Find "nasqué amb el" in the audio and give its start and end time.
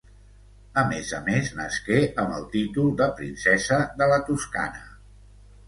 1.59-2.49